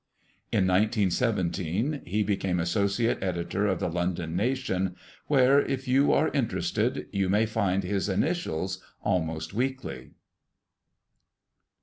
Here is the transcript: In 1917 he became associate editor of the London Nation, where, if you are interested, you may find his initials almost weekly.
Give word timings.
In 0.51 0.65
1917 0.65 2.01
he 2.05 2.23
became 2.23 2.59
associate 2.59 3.21
editor 3.21 3.67
of 3.67 3.79
the 3.79 3.87
London 3.87 4.35
Nation, 4.35 4.95
where, 5.27 5.59
if 5.61 5.87
you 5.87 6.11
are 6.11 6.29
interested, 6.33 7.05
you 7.11 7.29
may 7.29 7.45
find 7.45 7.83
his 7.83 8.09
initials 8.09 8.83
almost 9.03 9.53
weekly. 9.53 10.13